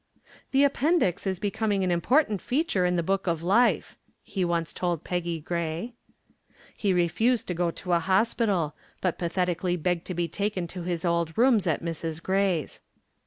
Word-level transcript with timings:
"The 0.49 0.63
appendix 0.63 1.27
is 1.27 1.37
becoming 1.37 1.83
an 1.83 1.91
important 1.91 2.41
feature 2.41 2.87
in 2.87 2.95
the 2.95 3.03
Book 3.03 3.27
of 3.27 3.43
Life," 3.43 3.95
he 4.23 4.43
once 4.43 4.73
told 4.73 5.03
Peggy 5.03 5.39
Gray. 5.39 5.93
He 6.75 6.91
refused 6.91 7.45
to 7.49 7.53
go 7.53 7.69
to 7.69 7.93
a 7.93 7.99
hospital, 7.99 8.73
but 8.99 9.19
pathetically 9.19 9.77
begged 9.77 10.05
to 10.07 10.15
be 10.15 10.27
taken 10.27 10.65
to 10.69 10.81
his 10.81 11.05
old 11.05 11.37
rooms 11.37 11.67
at 11.67 11.83
Mrs. 11.83 12.19
Gray's. 12.19 12.81